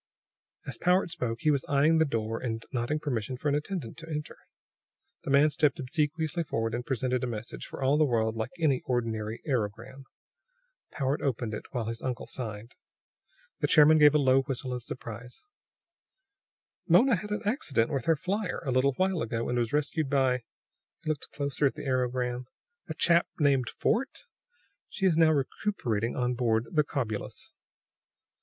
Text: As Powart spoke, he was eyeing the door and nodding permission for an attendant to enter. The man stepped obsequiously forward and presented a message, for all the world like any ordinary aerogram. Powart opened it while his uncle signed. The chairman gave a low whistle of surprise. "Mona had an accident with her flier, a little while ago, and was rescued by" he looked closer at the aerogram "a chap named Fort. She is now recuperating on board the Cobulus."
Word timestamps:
As 0.65 0.79
Powart 0.79 1.11
spoke, 1.11 1.41
he 1.41 1.51
was 1.51 1.63
eyeing 1.69 1.99
the 1.99 2.05
door 2.05 2.39
and 2.39 2.65
nodding 2.71 2.97
permission 2.97 3.37
for 3.37 3.49
an 3.49 3.53
attendant 3.53 3.99
to 3.99 4.09
enter. 4.09 4.35
The 5.23 5.29
man 5.29 5.51
stepped 5.51 5.77
obsequiously 5.79 6.43
forward 6.43 6.73
and 6.73 6.83
presented 6.83 7.23
a 7.23 7.27
message, 7.27 7.67
for 7.67 7.83
all 7.83 7.99
the 7.99 8.03
world 8.03 8.35
like 8.35 8.49
any 8.57 8.81
ordinary 8.85 9.43
aerogram. 9.45 10.05
Powart 10.91 11.21
opened 11.21 11.53
it 11.53 11.65
while 11.69 11.85
his 11.85 12.01
uncle 12.01 12.25
signed. 12.25 12.73
The 13.59 13.67
chairman 13.67 13.99
gave 13.99 14.15
a 14.15 14.17
low 14.17 14.41
whistle 14.41 14.73
of 14.73 14.81
surprise. 14.81 15.43
"Mona 16.87 17.15
had 17.17 17.29
an 17.29 17.43
accident 17.45 17.91
with 17.91 18.05
her 18.05 18.15
flier, 18.15 18.63
a 18.65 18.71
little 18.71 18.93
while 18.93 19.21
ago, 19.21 19.47
and 19.49 19.59
was 19.59 19.71
rescued 19.71 20.09
by" 20.09 20.41
he 21.03 21.09
looked 21.11 21.29
closer 21.29 21.67
at 21.67 21.75
the 21.75 21.85
aerogram 21.85 22.47
"a 22.89 22.95
chap 22.95 23.27
named 23.39 23.69
Fort. 23.69 24.25
She 24.89 25.05
is 25.05 25.15
now 25.15 25.29
recuperating 25.29 26.15
on 26.15 26.33
board 26.33 26.65
the 26.71 26.83
Cobulus." 26.83 27.53